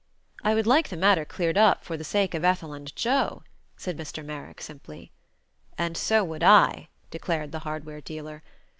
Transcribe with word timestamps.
"I 0.43 0.55
would 0.55 0.65
like 0.65 0.89
the 0.89 0.97
matter 0.97 1.25
cleared 1.25 1.59
up 1.59 1.83
for 1.83 1.95
the 1.95 2.03
sake 2.03 2.33
of 2.33 2.43
Ethel 2.43 2.73
and 2.73 2.91
Joe," 2.95 3.43
said 3.77 3.95
Mr. 3.99 4.25
Merrick, 4.25 4.59
simply. 4.59 5.11
"And 5.77 5.95
so 5.95 6.23
would 6.23 6.41
I," 6.41 6.87
declared 7.11 7.51
the 7.51 7.59
hardware 7.59 8.01
dealer. 8.01 8.41